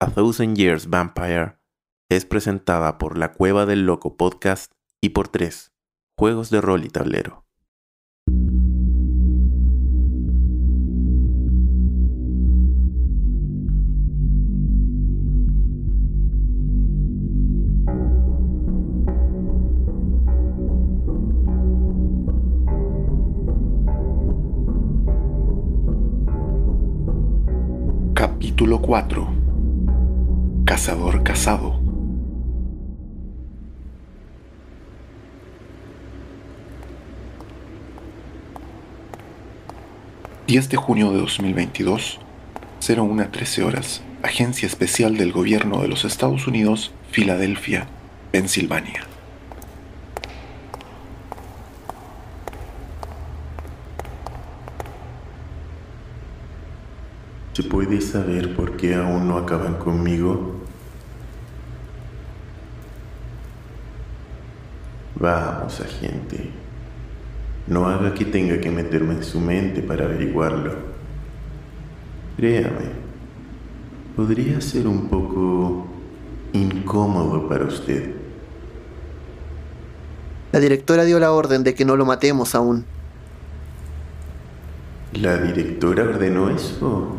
[0.00, 1.56] A Thousand Years Vampire
[2.08, 5.72] es presentada por La Cueva del Loco Podcast y por tres
[6.16, 7.44] Juegos de Rol y Tablero.
[28.14, 29.37] Capítulo 4
[30.68, 31.80] Cazador Casado
[40.46, 42.20] ...10 de junio de 2022...
[42.82, 44.02] ...01 13 horas...
[44.22, 46.92] ...Agencia Especial del Gobierno de los Estados Unidos...
[47.12, 47.86] ...Filadelfia,
[48.30, 49.04] Pensilvania...
[57.54, 60.57] ¿Se puede saber por qué aún no acaban conmigo?
[65.20, 66.50] Vamos, agente.
[67.66, 70.74] No haga que tenga que meterme en su mente para averiguarlo.
[72.36, 72.92] Créame,
[74.16, 75.86] podría ser un poco
[76.52, 78.14] incómodo para usted.
[80.52, 82.84] La directora dio la orden de que no lo matemos aún.
[85.14, 87.16] ¿La directora ordenó eso?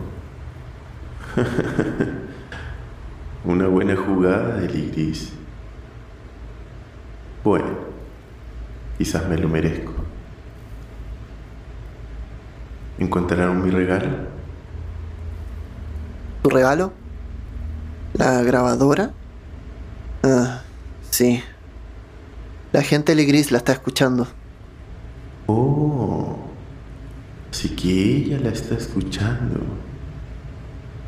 [3.44, 5.33] Una buena jugada de Ligris.
[7.44, 7.78] Bueno,
[9.00, 9.94] quizás me lo merezco.
[13.00, 14.09] ¿Encontraron mi regalo?
[16.44, 16.92] ¿Tu regalo?
[18.14, 19.11] ¿La grabadora?
[20.23, 20.64] Ah,
[21.09, 21.42] sí.
[22.73, 24.27] La gente Ligris la está escuchando.
[25.47, 26.38] Oh,
[27.50, 29.61] así que ella la está escuchando.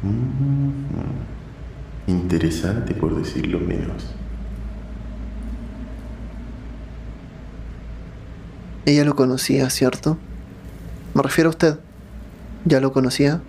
[0.02, 4.16] Mm, interesante por decirlo menos.
[8.86, 10.18] Ella lo conocía, ¿cierto?
[11.14, 11.80] Me refiero a usted.
[12.66, 13.42] ¿Ya lo conocía?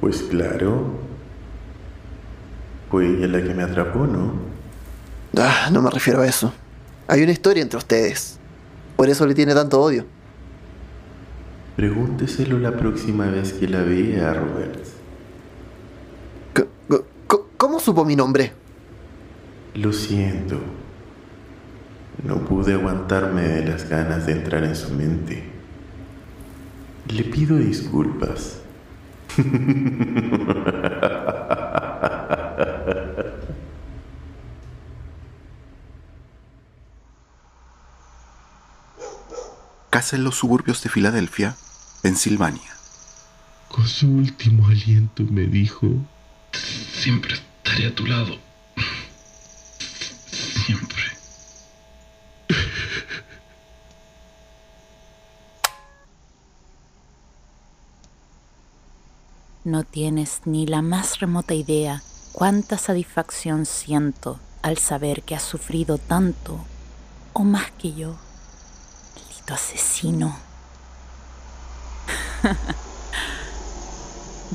[0.00, 0.98] Pues claro.
[2.90, 4.32] Fue ella la que me atrapó, ¿no?
[5.36, 6.52] Ah, no me refiero a eso.
[7.08, 8.38] Hay una historia entre ustedes.
[8.96, 10.06] Por eso le tiene tanto odio.
[11.76, 14.34] Pregúnteselo la próxima vez que la vea,
[16.56, 16.66] c-
[17.58, 18.52] ¿Cómo supo mi nombre?
[19.74, 20.58] Lo siento.
[22.22, 25.44] No pude aguantarme de las ganas de entrar en su mente.
[27.08, 28.58] Le pido disculpas.
[39.90, 41.56] Casa en los suburbios de Filadelfia,
[42.02, 42.70] Pensilvania.
[43.68, 45.86] Con su último aliento me dijo,
[46.52, 48.45] Siempre estaré a tu lado.
[59.66, 62.00] No tienes ni la más remota idea
[62.30, 66.60] cuánta satisfacción siento al saber que has sufrido tanto
[67.32, 68.14] o más que yo.
[69.16, 70.36] Maldito asesino.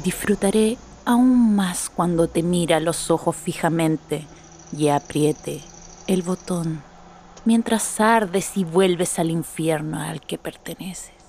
[0.01, 4.25] Disfrutaré aún más cuando te mira los ojos fijamente
[4.71, 5.61] y apriete
[6.07, 6.81] el botón
[7.43, 11.20] mientras ardes y vuelves al infierno al que perteneces.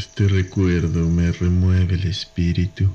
[0.00, 2.90] Este recuerdo me remueve el espíritu.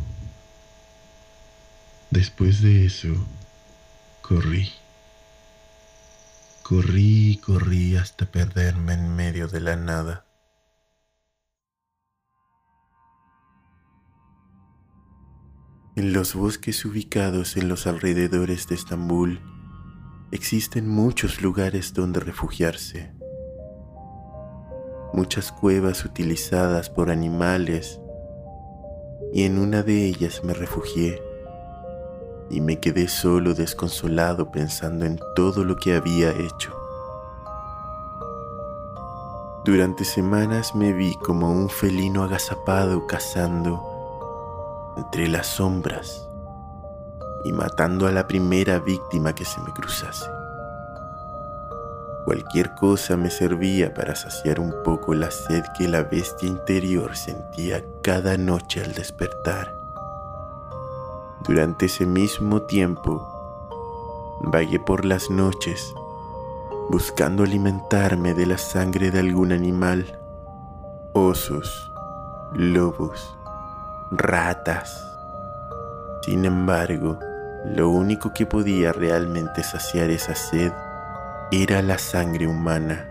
[2.10, 3.14] Después de eso,
[4.24, 4.72] corrí.
[6.64, 10.26] Corrí y corrí hasta perderme en medio de la nada.
[15.96, 19.42] En los bosques ubicados en los alrededores de Estambul
[20.32, 23.15] existen muchos lugares donde refugiarse.
[25.16, 28.02] Muchas cuevas utilizadas por animales
[29.32, 31.24] y en una de ellas me refugié
[32.50, 36.76] y me quedé solo desconsolado pensando en todo lo que había hecho.
[39.64, 43.82] Durante semanas me vi como un felino agazapado cazando
[44.98, 46.30] entre las sombras
[47.46, 50.26] y matando a la primera víctima que se me cruzase.
[52.26, 57.86] Cualquier cosa me servía para saciar un poco la sed que la bestia interior sentía
[58.02, 59.72] cada noche al despertar.
[61.48, 63.24] Durante ese mismo tiempo,
[64.42, 65.94] vagué por las noches
[66.90, 70.20] buscando alimentarme de la sangre de algún animal,
[71.14, 71.92] osos,
[72.54, 73.38] lobos,
[74.10, 75.04] ratas.
[76.24, 77.20] Sin embargo,
[77.66, 80.72] lo único que podía realmente saciar esa sed
[81.52, 83.08] era la sangre humana.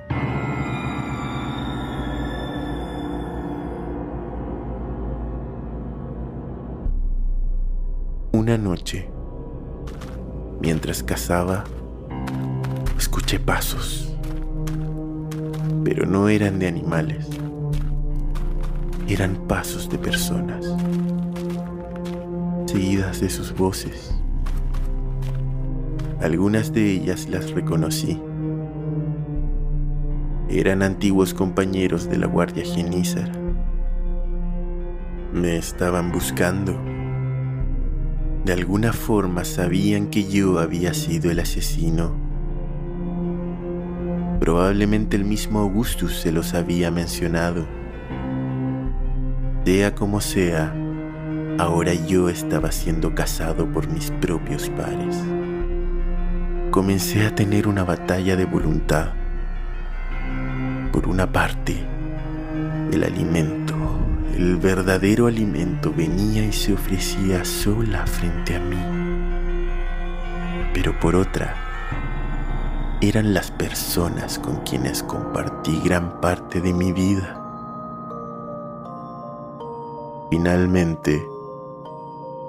[8.33, 9.09] Una noche,
[10.61, 11.65] mientras cazaba,
[12.99, 14.13] escuché pasos,
[15.85, 17.29] pero no eran de animales,
[19.07, 20.67] eran pasos de personas,
[22.67, 24.24] seguidas de sus voces.
[26.25, 28.19] Algunas de ellas las reconocí.
[30.49, 33.31] Eran antiguos compañeros de la Guardia Genízar.
[35.35, 36.81] Me estaban buscando.
[38.47, 42.15] De alguna forma sabían que yo había sido el asesino.
[44.41, 47.67] Probablemente el mismo Augustus se los había mencionado.
[49.67, 50.75] Sea como sea,
[51.59, 55.23] ahora yo estaba siendo cazado por mis propios pares
[56.75, 59.13] comencé a tener una batalla de voluntad.
[60.91, 61.87] Por una parte,
[62.91, 63.77] el alimento,
[64.37, 68.77] el verdadero alimento venía y se ofrecía sola frente a mí.
[70.75, 71.55] Pero por otra,
[73.01, 77.41] eran las personas con quienes compartí gran parte de mi vida.
[80.29, 81.25] Finalmente,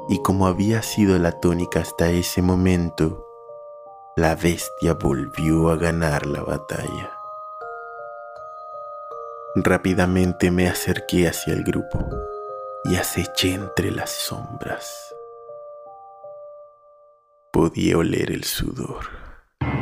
[0.09, 3.24] y como había sido la tónica hasta ese momento,
[4.17, 7.11] la bestia volvió a ganar la batalla.
[9.55, 11.99] Rápidamente me acerqué hacia el grupo
[12.85, 15.13] y aceché entre las sombras.
[17.51, 19.05] Podía oler el sudor,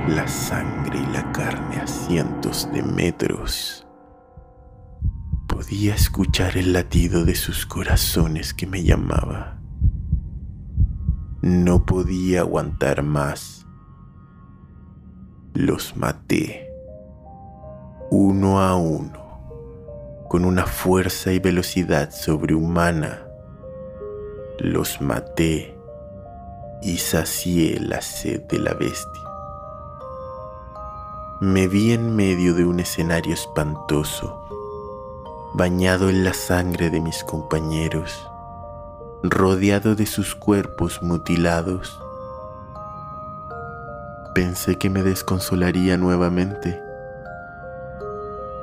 [0.08, 3.86] la sangre y la carne a cientos de metros.
[5.48, 9.60] Podía escuchar el latido de sus corazones que me llamaba.
[11.44, 13.63] No podía aguantar más
[15.54, 16.68] los maté,
[18.10, 23.22] uno a uno, con una fuerza y velocidad sobrehumana.
[24.58, 25.78] Los maté
[26.82, 29.22] y sacié la sed de la bestia.
[31.40, 34.42] Me vi en medio de un escenario espantoso,
[35.54, 38.28] bañado en la sangre de mis compañeros,
[39.22, 42.03] rodeado de sus cuerpos mutilados
[44.34, 46.82] Pensé que me desconsolaría nuevamente,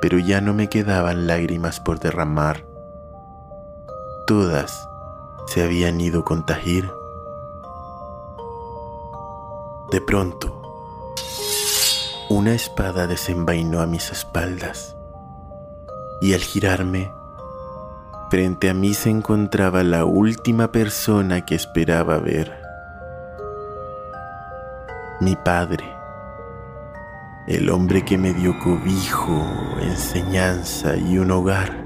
[0.01, 2.65] pero ya no me quedaban lágrimas por derramar.
[4.27, 4.89] Todas
[5.47, 6.91] se habían ido con Tahir.
[9.91, 10.61] De pronto,
[12.29, 14.97] una espada desenvainó a mis espaldas
[16.19, 17.13] y al girarme,
[18.29, 22.60] frente a mí se encontraba la última persona que esperaba ver
[25.21, 25.85] mi padre,
[27.47, 29.45] el hombre que me dio cobijo,
[29.79, 31.85] enseñanza y un hogar.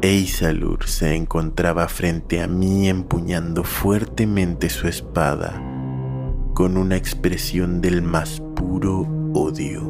[0.00, 5.60] Eisalur se encontraba frente a mí empuñando fuertemente su espada
[6.54, 9.82] con una expresión del más puro odio.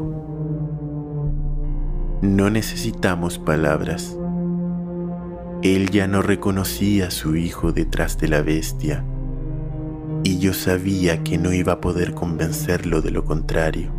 [2.22, 4.16] No necesitamos palabras.
[5.62, 9.04] Él ya no reconocía a su hijo detrás de la bestia
[10.26, 13.92] y yo sabía que no iba a poder convencerlo de lo contrario.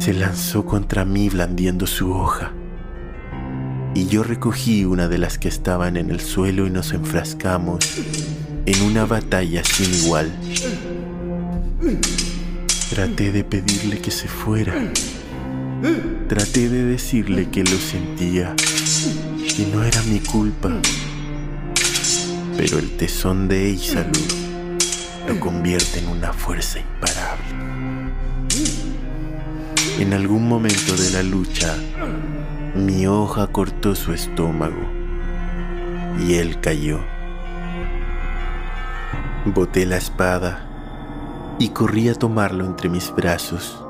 [0.00, 2.52] Se lanzó contra mí blandiendo su hoja,
[3.94, 7.84] y yo recogí una de las que estaban en el suelo y nos enfrascamos
[8.66, 10.32] en una batalla sin igual.
[12.90, 14.74] Traté de pedirle que se fuera.
[16.26, 18.56] Traté de decirle que lo sentía,
[19.56, 20.80] que no era mi culpa
[22.56, 24.32] pero el tesón de Eisalud
[25.28, 27.44] lo convierte en una fuerza imparable.
[29.98, 31.76] En algún momento de la lucha,
[32.74, 34.90] mi hoja cortó su estómago
[36.26, 37.00] y él cayó.
[39.46, 40.68] Boté la espada
[41.58, 43.80] y corrí a tomarlo entre mis brazos.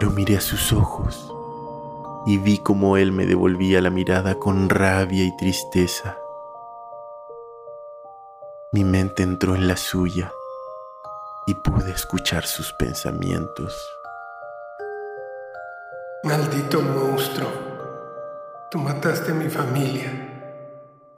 [0.00, 1.32] Lo miré a sus ojos
[2.26, 6.16] y vi cómo él me devolvía la mirada con rabia y tristeza.
[8.74, 10.32] Mi mente entró en la suya
[11.46, 13.76] y pude escuchar sus pensamientos.
[16.24, 17.50] Maldito monstruo,
[18.70, 20.10] tú mataste a mi familia,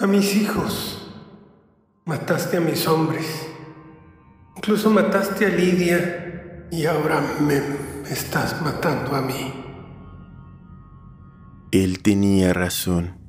[0.01, 1.15] a mis hijos,
[2.05, 3.47] mataste a mis hombres,
[4.57, 7.63] incluso mataste a Lidia y ahora me
[8.11, 9.65] estás matando a mí.
[11.71, 13.21] Él tenía razón.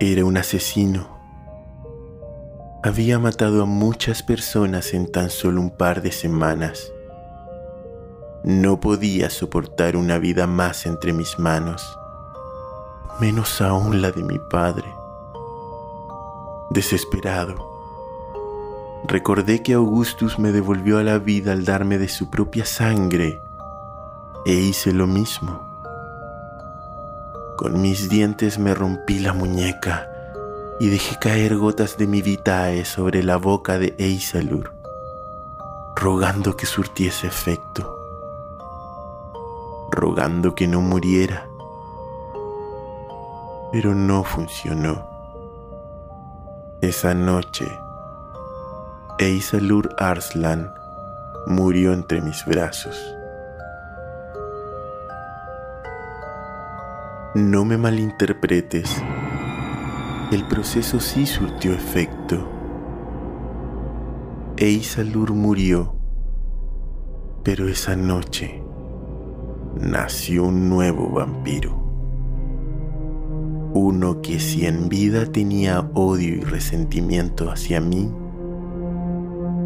[0.00, 1.13] Era un asesino.
[2.86, 6.92] Había matado a muchas personas en tan solo un par de semanas.
[8.42, 11.98] No podía soportar una vida más entre mis manos,
[13.20, 14.84] menos aún la de mi padre.
[16.68, 17.54] Desesperado,
[19.08, 23.40] recordé que Augustus me devolvió a la vida al darme de su propia sangre
[24.44, 25.58] e hice lo mismo.
[27.56, 30.10] Con mis dientes me rompí la muñeca
[30.80, 34.72] y dejé caer gotas de mi vitae sobre la boca de Eisalur,
[35.96, 37.94] rogando que surtiese efecto
[39.94, 41.48] rogando que no muriera.
[43.72, 45.08] Pero no funcionó.
[46.80, 47.66] Esa noche,
[49.18, 50.72] Eisalur Arslan
[51.46, 52.96] murió entre mis brazos.
[57.34, 59.02] No me malinterpretes,
[60.30, 62.48] el proceso sí surtió efecto.
[64.56, 65.94] Eisalur murió,
[67.42, 68.62] pero esa noche
[69.80, 71.82] nació un nuevo vampiro.
[73.74, 78.10] Uno que si en vida tenía odio y resentimiento hacia mí,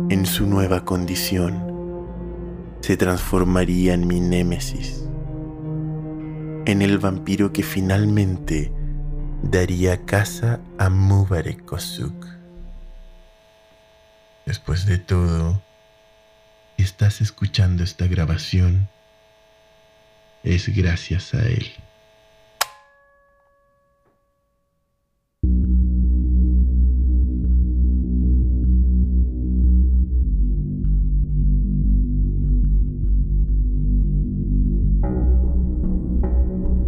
[0.09, 1.69] en su nueva condición
[2.81, 5.07] se transformaría en mi némesis,
[6.65, 8.73] en el vampiro que finalmente
[9.43, 12.27] daría casa a Mubarak Kosuk.
[14.47, 15.63] Después de todo,
[16.79, 18.89] estás escuchando esta grabación
[20.43, 21.67] es gracias a Él.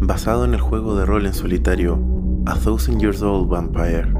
[0.00, 4.12] Basado en el juego de rol en solitario A Thousand Years Old Vampire,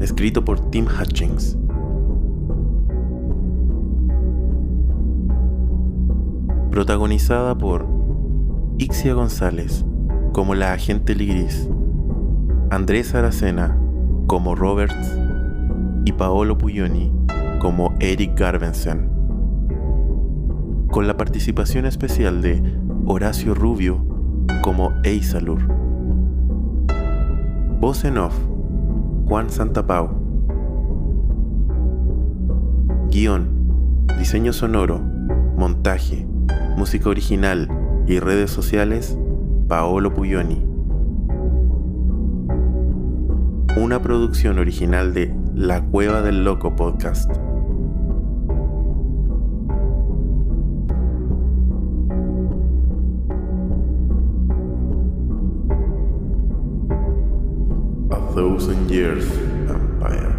[0.00, 1.56] escrito por Tim Hutchings.
[6.70, 7.86] Protagonizada por
[8.78, 9.84] Ixia González
[10.32, 11.68] como la agente Ligris,
[12.70, 13.78] Andrés Aracena
[14.26, 15.16] como Roberts
[16.04, 17.12] y Paolo Puglioni
[17.60, 19.08] como Eric Garbensen,
[20.90, 22.60] con la participación especial de
[23.06, 24.04] Horacio Rubio
[24.62, 25.83] como Eisalur.
[27.84, 28.34] Voz en off,
[29.26, 30.08] Juan Santapau.
[33.10, 35.00] Guión, diseño sonoro,
[35.58, 36.26] montaje,
[36.78, 37.68] música original,
[38.06, 39.18] y redes sociales
[39.68, 40.64] Paolo Puglioni.
[43.76, 47.30] Una producción original de La Cueva del Loco Podcast.
[58.34, 59.30] Thousand Years
[59.70, 60.33] Empire.